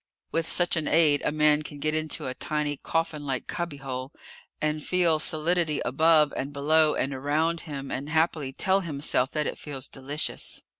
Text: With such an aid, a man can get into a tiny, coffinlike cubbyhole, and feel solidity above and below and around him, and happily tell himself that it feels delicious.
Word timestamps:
With 0.31 0.49
such 0.49 0.75
an 0.77 0.87
aid, 0.87 1.21
a 1.23 1.31
man 1.31 1.61
can 1.61 1.77
get 1.77 1.93
into 1.93 2.25
a 2.25 2.33
tiny, 2.33 2.75
coffinlike 2.77 3.45
cubbyhole, 3.45 4.11
and 4.59 4.83
feel 4.83 5.19
solidity 5.19 5.79
above 5.85 6.33
and 6.35 6.51
below 6.51 6.95
and 6.95 7.13
around 7.13 7.61
him, 7.69 7.91
and 7.91 8.09
happily 8.09 8.51
tell 8.51 8.79
himself 8.79 9.29
that 9.33 9.45
it 9.45 9.59
feels 9.59 9.87
delicious. 9.87 10.59